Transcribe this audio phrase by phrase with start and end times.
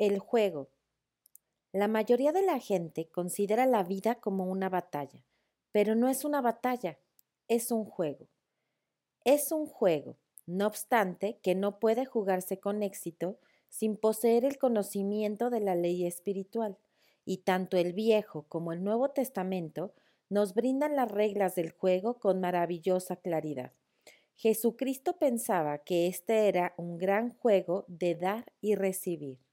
[0.00, 0.70] El juego.
[1.72, 5.26] La mayoría de la gente considera la vida como una batalla,
[5.72, 6.98] pero no es una batalla,
[7.48, 8.26] es un juego.
[9.26, 10.16] Es un juego,
[10.46, 13.36] no obstante, que no puede jugarse con éxito
[13.68, 16.78] sin poseer el conocimiento de la ley espiritual,
[17.26, 19.92] y tanto el Viejo como el Nuevo Testamento
[20.30, 23.74] nos brindan las reglas del juego con maravillosa claridad.
[24.34, 29.49] Jesucristo pensaba que este era un gran juego de dar y recibir.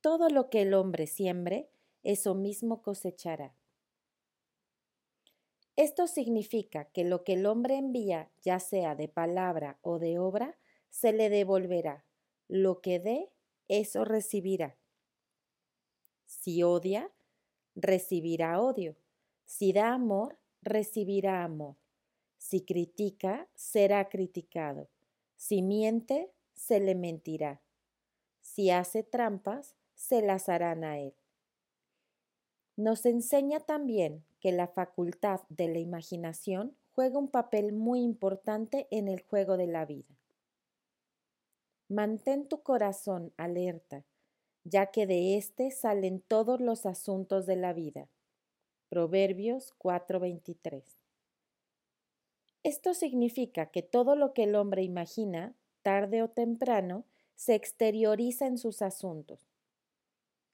[0.00, 1.70] Todo lo que el hombre siembre,
[2.02, 3.54] eso mismo cosechará.
[5.76, 10.58] Esto significa que lo que el hombre envía, ya sea de palabra o de obra,
[10.90, 12.04] se le devolverá.
[12.48, 13.30] Lo que dé,
[13.68, 14.76] eso recibirá.
[16.26, 17.10] Si odia,
[17.74, 18.96] recibirá odio.
[19.44, 21.76] Si da amor, recibirá amor.
[22.38, 24.88] Si critica, será criticado.
[25.36, 27.62] Si miente, se le mentirá.
[28.40, 31.14] Si hace trampas, se las harán a él.
[32.74, 39.08] Nos enseña también que la facultad de la imaginación juega un papel muy importante en
[39.08, 40.16] el juego de la vida.
[41.88, 44.06] Mantén tu corazón alerta,
[44.64, 48.08] ya que de éste salen todos los asuntos de la vida.
[48.88, 50.82] Proverbios 4:23.
[52.62, 58.56] Esto significa que todo lo que el hombre imagina, tarde o temprano, se exterioriza en
[58.56, 59.49] sus asuntos.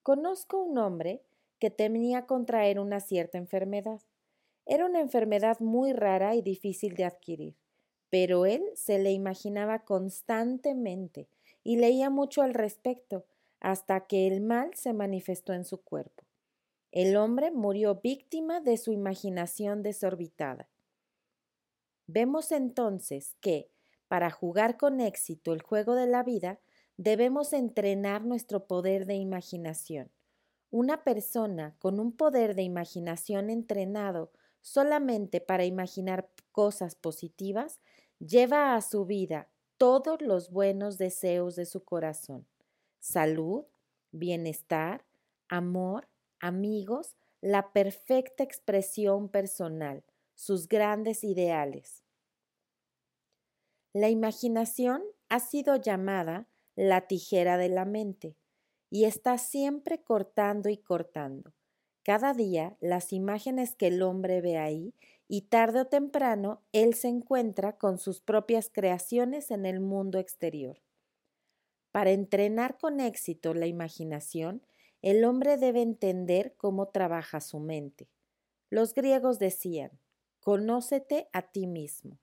[0.07, 1.25] Conozco un hombre
[1.59, 4.01] que temía contraer una cierta enfermedad.
[4.65, 7.57] Era una enfermedad muy rara y difícil de adquirir,
[8.09, 11.29] pero él se le imaginaba constantemente
[11.65, 13.27] y leía mucho al respecto,
[13.59, 16.23] hasta que el mal se manifestó en su cuerpo.
[16.93, 20.69] El hombre murió víctima de su imaginación desorbitada.
[22.07, 23.73] Vemos entonces que,
[24.07, 26.61] para jugar con éxito el juego de la vida,
[26.97, 30.11] debemos entrenar nuestro poder de imaginación.
[30.71, 37.81] Una persona con un poder de imaginación entrenado solamente para imaginar cosas positivas
[38.19, 42.47] lleva a su vida todos los buenos deseos de su corazón.
[42.99, 43.65] Salud,
[44.11, 45.05] bienestar,
[45.49, 46.09] amor,
[46.41, 50.03] amigos, la perfecta expresión personal,
[50.35, 52.03] sus grandes ideales.
[53.93, 58.37] La imaginación ha sido llamada la tijera de la mente
[58.91, 61.55] y está siempre cortando y cortando.
[62.05, 64.95] Cada día las imágenes que el hombre ve ahí
[65.27, 70.81] y tarde o temprano él se encuentra con sus propias creaciones en el mundo exterior.
[71.91, 74.63] Para entrenar con éxito la imaginación,
[75.03, 78.09] el hombre debe entender cómo trabaja su mente.
[78.71, 79.99] Los griegos decían,
[80.41, 82.19] conócete a ti mismo.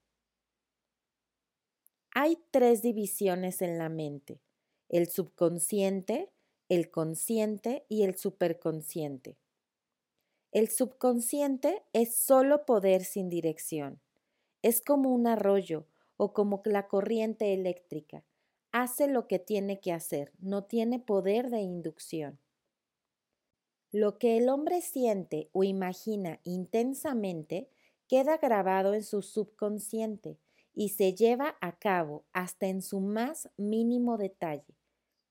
[2.15, 4.42] Hay tres divisiones en la mente,
[4.93, 6.31] el subconsciente,
[6.69, 9.39] el consciente y el superconsciente.
[10.51, 13.99] El subconsciente es solo poder sin dirección.
[14.61, 18.23] Es como un arroyo o como la corriente eléctrica.
[18.71, 22.37] Hace lo que tiene que hacer, no tiene poder de inducción.
[23.91, 27.67] Lo que el hombre siente o imagina intensamente
[28.07, 30.37] queda grabado en su subconsciente
[30.75, 34.75] y se lleva a cabo hasta en su más mínimo detalle.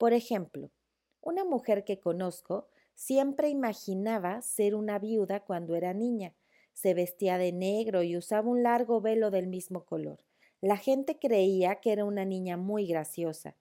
[0.03, 0.73] Por ejemplo,
[1.21, 6.35] una mujer que conozco siempre imaginaba ser una viuda cuando era niña.
[6.73, 10.19] Se vestía de negro y usaba un largo velo del mismo color.
[10.61, 13.55] La gente creía que era una niña muy graciosa.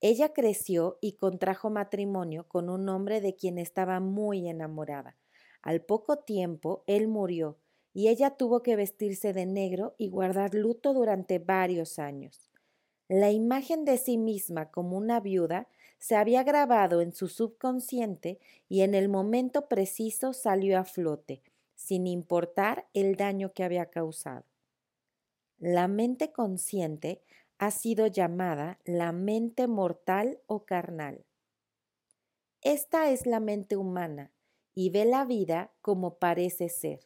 [0.00, 5.18] Ella creció y contrajo matrimonio con un hombre de quien estaba muy enamorada.
[5.60, 7.58] Al poco tiempo él murió
[7.92, 12.49] y ella tuvo que vestirse de negro y guardar luto durante varios años.
[13.10, 15.66] La imagen de sí misma como una viuda
[15.98, 18.38] se había grabado en su subconsciente
[18.68, 21.42] y en el momento preciso salió a flote,
[21.74, 24.44] sin importar el daño que había causado.
[25.58, 27.20] La mente consciente
[27.58, 31.24] ha sido llamada la mente mortal o carnal.
[32.62, 34.30] Esta es la mente humana
[34.72, 37.00] y ve la vida como parece ser.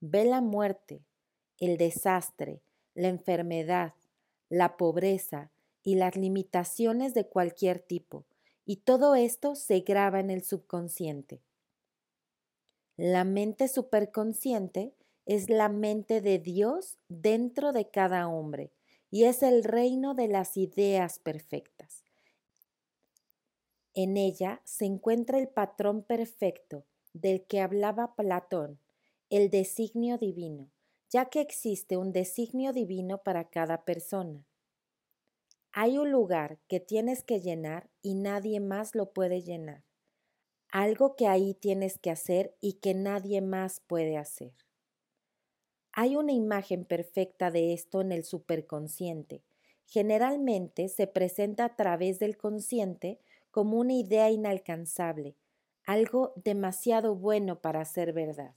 [0.00, 1.04] Ve la muerte,
[1.60, 2.62] el desastre,
[2.94, 3.92] la enfermedad,
[4.48, 5.50] la pobreza,
[5.86, 8.26] y las limitaciones de cualquier tipo,
[8.64, 11.40] y todo esto se graba en el subconsciente.
[12.96, 14.94] La mente superconsciente
[15.26, 18.72] es la mente de Dios dentro de cada hombre
[19.12, 22.02] y es el reino de las ideas perfectas.
[23.94, 28.80] En ella se encuentra el patrón perfecto del que hablaba Platón,
[29.30, 30.68] el designio divino,
[31.16, 34.46] ya que existe un designio divino para cada persona.
[35.72, 39.82] Hay un lugar que tienes que llenar y nadie más lo puede llenar.
[40.70, 44.52] Algo que ahí tienes que hacer y que nadie más puede hacer.
[45.90, 49.42] Hay una imagen perfecta de esto en el superconsciente.
[49.86, 53.20] Generalmente se presenta a través del consciente
[53.50, 55.34] como una idea inalcanzable,
[55.86, 58.54] algo demasiado bueno para ser verdad.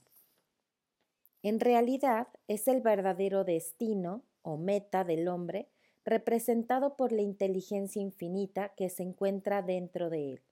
[1.42, 5.68] En realidad es el verdadero destino o meta del hombre
[6.04, 10.42] representado por la inteligencia infinita que se encuentra dentro de él.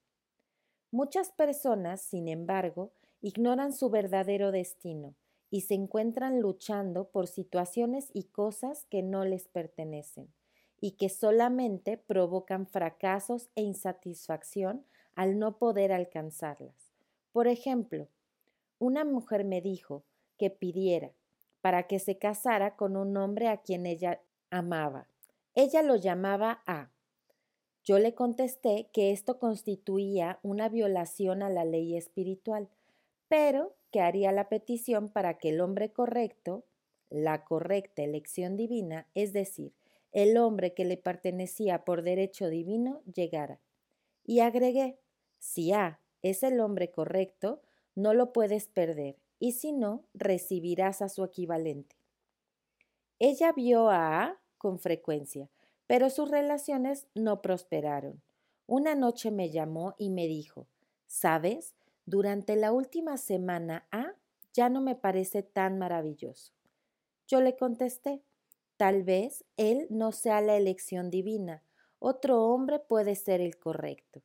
[0.91, 5.15] Muchas personas, sin embargo, ignoran su verdadero destino
[5.51, 10.33] y se encuentran luchando por situaciones y cosas que no les pertenecen
[10.81, 14.85] y que solamente provocan fracasos e insatisfacción
[15.15, 16.93] al no poder alcanzarlas.
[17.33, 18.09] Por ejemplo,
[18.79, 20.05] una mujer me dijo
[20.39, 21.13] que pidiera
[21.61, 25.09] para que se casara con un hombre a quien ella amaba
[25.59, 26.93] ella lo llamaba A.
[27.83, 32.69] Yo le contesté que esto constituía una violación a la ley espiritual,
[33.27, 36.65] pero que haría la petición para que el hombre correcto,
[37.11, 39.73] la correcta elección divina, es decir,
[40.13, 43.59] el hombre que le pertenecía por derecho divino, llegara.
[44.25, 45.01] Y agregué,
[45.41, 47.63] si A es el hombre correcto,
[47.97, 51.97] no lo puedes perder, y si no, recibirás a su equivalente.
[53.19, 55.51] Ella vio a A con frecuencia,
[55.87, 58.23] pero sus relaciones no prosperaron.
[58.67, 60.67] Una noche me llamó y me dijo,
[61.07, 61.75] ¿sabes?
[62.05, 64.15] Durante la última semana A
[64.53, 66.53] ya no me parece tan maravilloso.
[67.27, 68.23] Yo le contesté,
[68.77, 71.63] tal vez él no sea la elección divina,
[71.99, 74.23] otro hombre puede ser el correcto.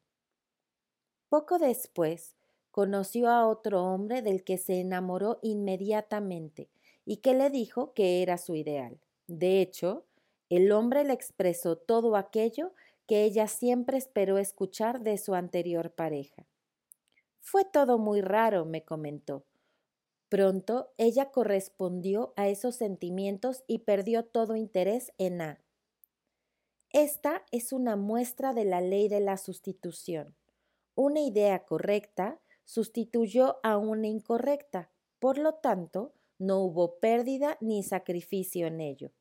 [1.29, 2.35] Poco después,
[2.73, 6.71] conoció a otro hombre del que se enamoró inmediatamente
[7.05, 8.99] y que le dijo que era su ideal.
[9.27, 10.05] De hecho,
[10.49, 12.73] el hombre le expresó todo aquello
[13.05, 16.47] que ella siempre esperó escuchar de su anterior pareja.
[17.41, 19.45] Fue todo muy raro, me comentó.
[20.27, 25.61] Pronto ella correspondió a esos sentimientos y perdió todo interés en A.
[26.89, 30.35] Esta es una muestra de la ley de la sustitución.
[30.95, 34.89] Una idea correcta sustituyó a una incorrecta,
[35.19, 39.11] por lo tanto, no hubo pérdida ni sacrificio en ello.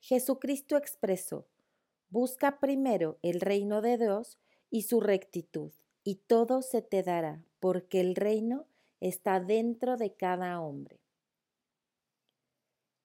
[0.00, 1.46] Jesucristo expresó,
[2.08, 4.38] busca primero el reino de Dios
[4.70, 5.72] y su rectitud,
[6.04, 8.66] y todo se te dará, porque el reino
[9.00, 11.00] está dentro de cada hombre.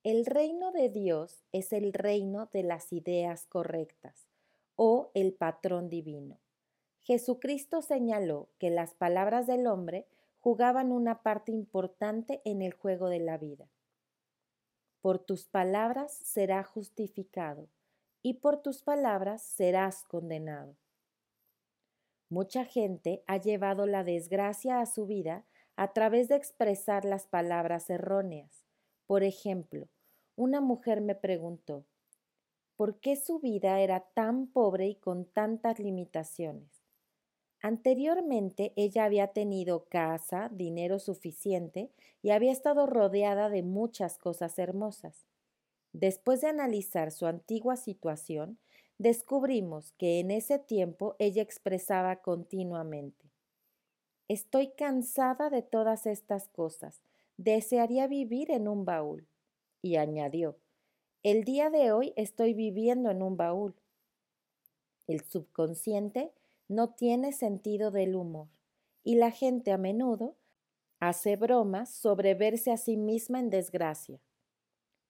[0.03, 4.27] El reino de Dios es el reino de las ideas correctas
[4.75, 6.38] o el patrón divino.
[7.06, 10.07] Jesucristo señaló que las palabras del hombre
[10.40, 13.69] jugaban una parte importante en el juego de la vida.
[15.02, 17.69] Por tus palabras será justificado
[18.24, 20.75] y por tus palabras serás condenado.
[22.28, 27.88] Mucha gente ha llevado la desgracia a su vida a través de expresar las palabras
[27.92, 28.66] erróneas.
[29.06, 29.90] Por ejemplo,
[30.36, 31.86] una mujer me preguntó,
[32.75, 36.75] ¿por qué su vida era tan pobre y con tantas limitaciones?
[37.65, 41.89] Anteriormente ella había tenido casa, dinero suficiente
[42.21, 45.25] y había estado rodeada de muchas cosas hermosas.
[45.91, 48.59] Después de analizar su antigua situación,
[49.00, 53.31] descubrimos que en ese tiempo ella expresaba continuamente
[54.27, 57.01] Estoy cansada de todas estas cosas.
[57.38, 59.25] Desearía vivir en un baúl.
[59.81, 60.60] Y añadió
[61.24, 63.74] El día de hoy estoy viviendo en un baúl.
[65.07, 66.31] El subconsciente
[66.67, 68.48] no tiene sentido del humor
[69.03, 70.36] y la gente a menudo
[71.00, 74.19] hace bromas sobre verse a sí misma en desgracia.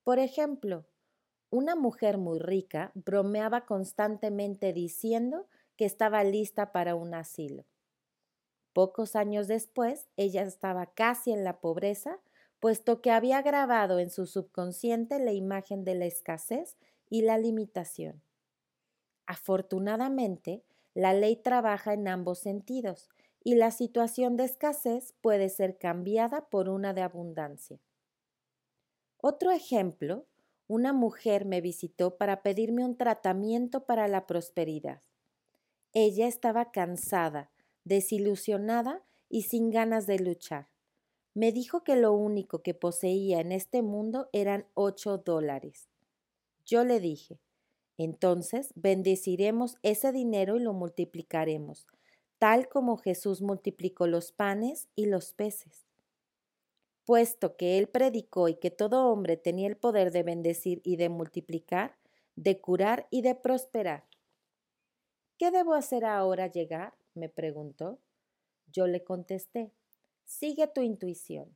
[0.03, 0.85] Por ejemplo,
[1.49, 5.47] una mujer muy rica bromeaba constantemente diciendo
[5.77, 7.65] que estaba lista para un asilo.
[8.73, 12.19] Pocos años después, ella estaba casi en la pobreza,
[12.59, 16.75] puesto que había grabado en su subconsciente la imagen de la escasez
[17.09, 18.21] y la limitación.
[19.27, 23.09] Afortunadamente, la ley trabaja en ambos sentidos
[23.43, 27.79] y la situación de escasez puede ser cambiada por una de abundancia.
[29.17, 30.25] Otro ejemplo,
[30.67, 35.01] una mujer me visitó para pedirme un tratamiento para la prosperidad.
[35.93, 37.51] Ella estaba cansada,
[37.83, 40.69] desilusionada y sin ganas de luchar.
[41.35, 45.89] Me dijo que lo único que poseía en este mundo eran ocho dólares.
[46.65, 47.39] Yo le dije,
[47.97, 51.87] entonces bendeciremos ese dinero y lo multiplicaremos,
[52.39, 55.85] tal como Jesús multiplicó los panes y los peces.
[57.05, 61.09] Puesto que él predicó y que todo hombre tenía el poder de bendecir y de
[61.09, 61.95] multiplicar,
[62.35, 64.05] de curar y de prosperar.
[65.37, 66.97] ¿Qué debo hacer ahora llegar?
[67.13, 67.99] me preguntó.
[68.67, 69.71] Yo le contesté,
[70.25, 71.55] sigue tu intuición.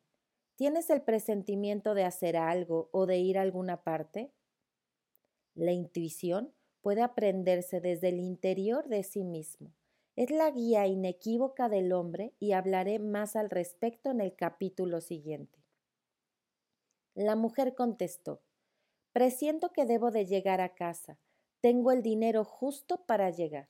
[0.55, 4.31] ¿Tienes el presentimiento de hacer algo o de ir a alguna parte?
[5.60, 9.74] La intuición puede aprenderse desde el interior de sí mismo.
[10.16, 15.60] Es la guía inequívoca del hombre y hablaré más al respecto en el capítulo siguiente.
[17.13, 18.42] La mujer contestó,
[19.12, 21.20] Presiento que debo de llegar a casa.
[21.60, 23.68] Tengo el dinero justo para llegar.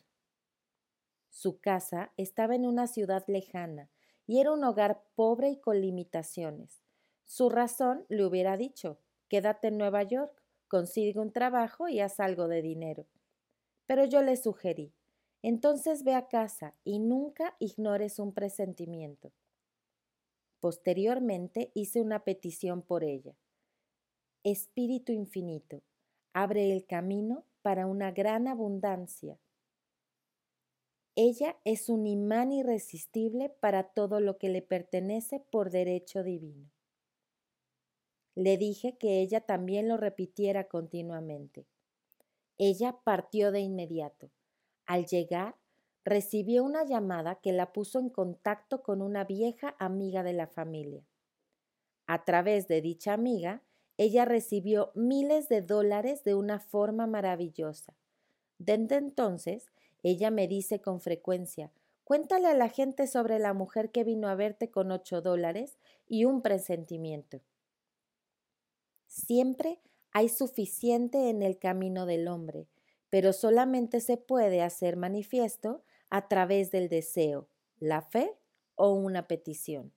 [1.32, 3.90] Su casa estaba en una ciudad lejana
[4.28, 6.84] y era un hogar pobre y con limitaciones.
[7.26, 10.39] Su razón le hubiera dicho, quédate en Nueva York,
[10.70, 13.06] consigue un trabajo y haz algo de dinero.
[13.86, 14.94] Pero yo le sugerí,
[15.42, 19.34] entonces ve a casa y nunca ignores un presentimiento.
[20.62, 23.36] Posteriormente hice una petición por ella.
[24.44, 25.82] Espíritu infinito,
[26.34, 29.38] abre el camino para una gran abundancia.
[31.16, 36.70] Ella es un imán irresistible para todo lo que le pertenece por derecho divino.
[38.40, 41.68] Le dije que ella también lo repitiera continuamente.
[42.58, 44.32] Ella partió de inmediato.
[44.86, 45.58] Al llegar,
[46.06, 51.06] recibió una llamada que la puso en contacto con una vieja amiga de la familia.
[52.08, 53.62] A través de dicha amiga,
[53.98, 57.94] ella recibió miles de dólares de una forma maravillosa.
[58.58, 59.66] Desde entonces,
[60.02, 61.74] ella me dice con frecuencia,
[62.06, 65.78] cuéntale a la gente sobre la mujer que vino a verte con ocho dólares
[66.08, 67.42] y un presentimiento.
[69.10, 72.68] Siempre hay suficiente en el camino del hombre,
[73.10, 77.50] pero solamente se puede hacer manifiesto a través del deseo,
[77.80, 78.38] la fe
[78.76, 79.94] o una petición.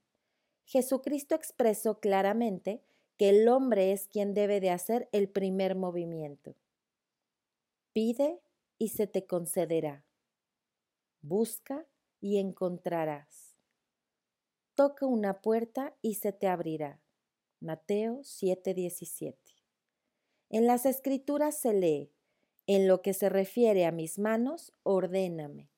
[0.65, 2.83] Jesucristo expresó claramente
[3.19, 6.57] que el hombre es quien debe de hacer el primer movimiento.
[7.93, 8.41] Pide
[8.79, 10.07] y se te concederá.
[11.21, 11.87] Busca
[12.19, 13.55] y encontrarás.
[14.75, 17.02] Toca una puerta y se te abrirá.
[17.63, 19.37] Mateo 7:17.
[20.51, 22.11] En las escrituras se lee,
[22.67, 25.71] en lo que se refiere a mis manos, ordéname.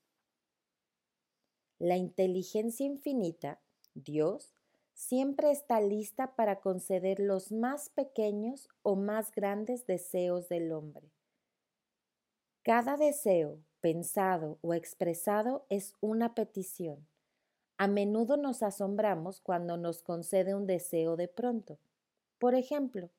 [1.79, 3.61] La inteligencia infinita,
[3.95, 4.55] Dios,
[4.95, 11.13] siempre está lista para conceder los más pequeños o más grandes deseos del hombre.
[12.63, 17.07] Cada deseo, pensado o expresado, es una petición.
[17.77, 21.79] A menudo nos asombramos cuando nos concede un deseo de pronto.
[22.39, 23.11] Por ejemplo,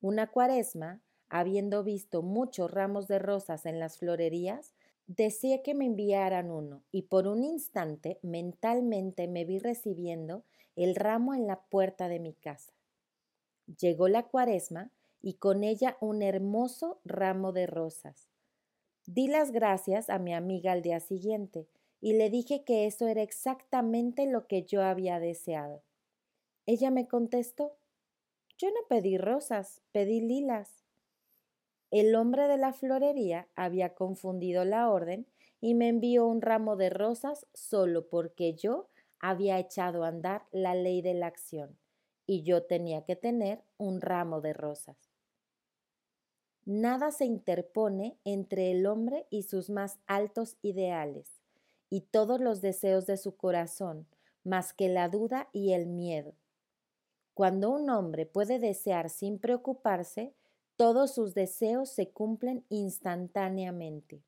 [0.00, 4.74] una cuaresma, habiendo visto muchos ramos de rosas en las florerías,
[5.08, 10.44] deseé que me enviaran uno y por un instante mentalmente me vi recibiendo
[10.76, 12.72] el ramo en la puerta de mi casa.
[13.80, 18.28] Llegó la cuaresma y con ella un hermoso ramo de rosas.
[19.06, 21.66] Di las gracias a mi amiga al día siguiente
[22.00, 25.82] y le dije que eso era exactamente lo que yo había deseado.
[26.66, 27.76] Ella me contestó
[28.58, 30.84] Yo no pedí rosas, pedí lilas.
[31.90, 35.26] El hombre de la florería había confundido la orden
[35.60, 38.88] y me envió un ramo de rosas solo porque yo
[39.20, 41.78] había echado a andar la ley de la acción
[42.26, 44.96] y yo tenía que tener un ramo de rosas.
[46.64, 51.45] Nada se interpone entre el hombre y sus más altos ideales
[51.90, 54.06] y todos los deseos de su corazón,
[54.44, 56.34] más que la duda y el miedo.
[57.34, 60.34] Cuando un hombre puede desear sin preocuparse,
[60.76, 64.22] todos sus deseos se cumplen instantáneamente.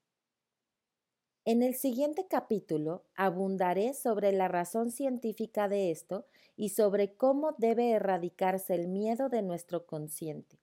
[1.44, 7.92] En el siguiente capítulo abundaré sobre la razón científica de esto y sobre cómo debe
[7.92, 10.58] erradicarse el miedo de nuestro consciente.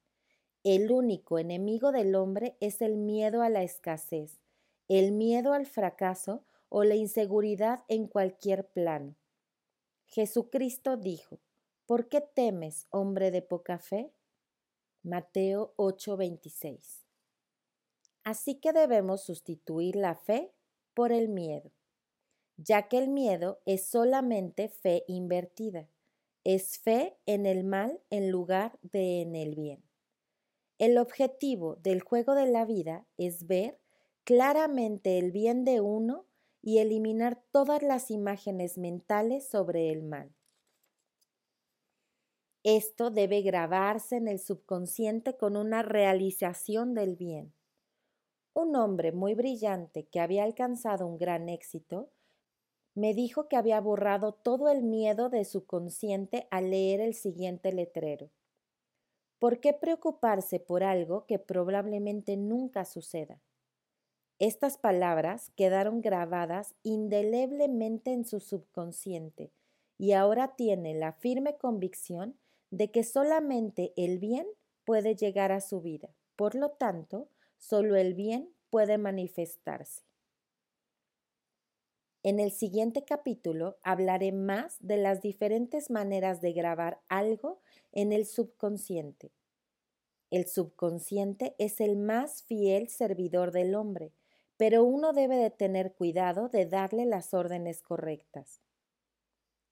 [0.63, 4.41] El único enemigo del hombre es el miedo a la escasez,
[4.87, 9.15] el miedo al fracaso o la inseguridad en cualquier plano.
[10.07, 11.39] Jesucristo dijo,
[11.86, 14.12] ¿Por qué temes, hombre de poca fe?
[15.03, 17.05] Mateo 8:26.
[18.24, 20.51] Así que debemos sustituir la fe
[20.95, 21.72] por el miedo,
[22.57, 25.88] ya que el miedo es solamente fe invertida,
[26.43, 29.84] es fe en el mal en lugar de en el bien.
[30.79, 33.79] El objetivo del juego de la vida es ver
[34.24, 36.25] claramente el bien de uno
[36.65, 40.34] y eliminar todas las imágenes mentales sobre el mal.
[42.63, 47.53] Esto debe grabarse en el subconsciente con una realización del bien.
[48.55, 52.10] Un hombre muy brillante que había alcanzado un gran éxito
[52.95, 57.74] me dijo que había borrado todo el miedo de su consciente al leer el siguiente
[57.74, 58.31] letrero.
[59.38, 63.39] ¿Por qué preocuparse por algo que probablemente nunca suceda?
[64.37, 69.53] Estas palabras quedaron grabadas indeleblemente en su subconsciente
[69.97, 72.37] y ahora tiene la firme convicción
[72.69, 74.45] de que solamente el bien
[74.83, 76.09] puede llegar a su vida.
[76.35, 80.03] Por lo tanto, solo el bien puede manifestarse.
[82.21, 87.61] En el siguiente capítulo hablaré más de las diferentes maneras de grabar algo
[87.93, 89.31] en el subconsciente.
[90.29, 94.11] El subconsciente es el más fiel servidor del hombre,
[94.57, 98.62] pero uno debe de tener cuidado de darle las órdenes correctas.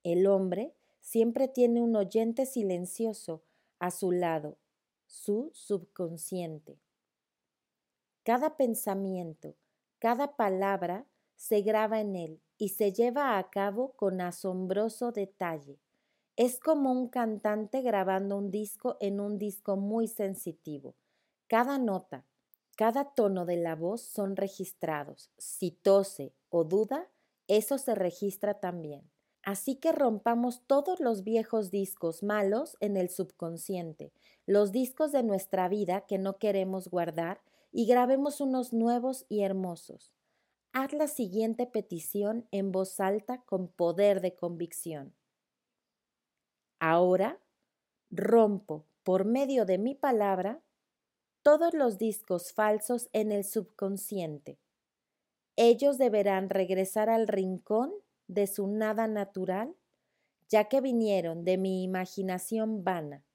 [0.04, 3.44] El hombre siempre tiene un oyente silencioso
[3.80, 4.58] a su lado,
[5.06, 6.80] su subconsciente.
[8.24, 9.56] Cada pensamiento,
[10.00, 15.80] cada palabra se graba en él y se lleva a cabo con asombroso detalle.
[16.36, 20.96] Es como un cantante grabando un disco en un disco muy sensitivo.
[21.48, 22.26] Cada nota,
[22.76, 25.32] cada tono de la voz son registrados.
[25.38, 27.10] Si tose o duda,
[27.48, 29.10] eso se registra también.
[29.44, 34.14] Así que rompamos todos los viejos discos malos en el subconsciente,
[34.46, 40.14] los discos de nuestra vida que no queremos guardar y grabemos unos nuevos y hermosos.
[40.72, 45.14] Haz la siguiente petición en voz alta con poder de convicción.
[46.80, 47.40] Ahora
[48.10, 50.62] rompo por medio de mi palabra
[51.44, 54.58] todos los discos falsos en el subconsciente.
[55.58, 57.94] Ellos deberán regresar al rincón
[58.28, 59.76] de su nada natural,
[60.48, 63.26] ya que vinieron de mi imaginación vana.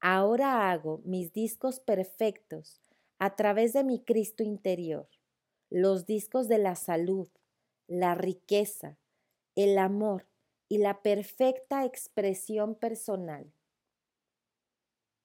[0.00, 2.80] Ahora hago mis discos perfectos
[3.18, 5.08] a través de mi Cristo interior,
[5.68, 7.28] los discos de la salud,
[7.86, 8.96] la riqueza,
[9.54, 10.28] el amor
[10.68, 13.52] y la perfecta expresión personal.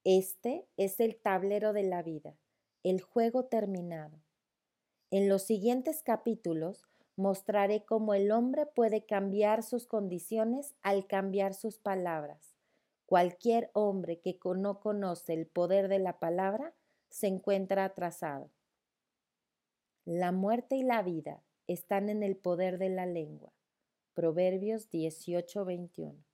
[0.05, 2.35] Este es el tablero de la vida,
[2.83, 4.19] el juego terminado.
[5.11, 6.83] En los siguientes capítulos
[7.15, 12.53] mostraré cómo el hombre puede cambiar sus condiciones al cambiar sus palabras.
[13.05, 16.73] Cualquier hombre que no conoce el poder de la palabra
[17.07, 18.49] se encuentra atrasado.
[20.03, 23.53] La muerte y la vida están en el poder de la lengua.
[24.13, 26.25] Proverbios 18:21